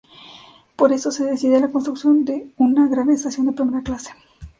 Por 0.77 0.91
esto 0.93 1.11
se 1.11 1.25
decide 1.25 1.59
la 1.59 1.69
construcción 1.71 2.25
de 2.25 2.49
una 2.57 2.87
"gran 2.87 3.11
estación 3.11 3.45
de 3.45 3.51
primera 3.51 3.83
clase". 3.83 4.09